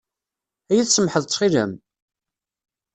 Ad 0.71 0.75
iyi-tsamḥeḍ 0.77 1.23
ttxil-m? 1.25 1.71